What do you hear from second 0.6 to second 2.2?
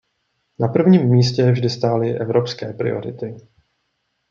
prvním místě vždy stály